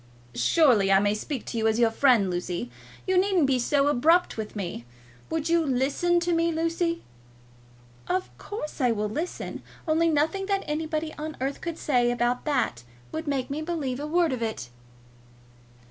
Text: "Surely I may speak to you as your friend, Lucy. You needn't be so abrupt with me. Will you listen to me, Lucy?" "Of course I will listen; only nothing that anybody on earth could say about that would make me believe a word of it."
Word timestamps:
"Surely 0.33 0.91
I 0.91 0.97
may 0.97 1.13
speak 1.13 1.45
to 1.45 1.59
you 1.59 1.67
as 1.67 1.77
your 1.77 1.91
friend, 1.91 2.31
Lucy. 2.31 2.71
You 3.05 3.19
needn't 3.19 3.45
be 3.45 3.59
so 3.59 3.85
abrupt 3.87 4.35
with 4.35 4.55
me. 4.55 4.83
Will 5.29 5.41
you 5.41 5.63
listen 5.63 6.19
to 6.21 6.33
me, 6.33 6.51
Lucy?" 6.51 7.03
"Of 8.07 8.35
course 8.39 8.81
I 8.81 8.89
will 8.91 9.09
listen; 9.09 9.61
only 9.87 10.09
nothing 10.09 10.47
that 10.47 10.63
anybody 10.65 11.13
on 11.19 11.37
earth 11.39 11.61
could 11.61 11.77
say 11.77 12.09
about 12.09 12.45
that 12.45 12.81
would 13.11 13.27
make 13.27 13.51
me 13.51 13.61
believe 13.61 13.99
a 13.99 14.07
word 14.07 14.33
of 14.33 14.41
it." 14.41 14.69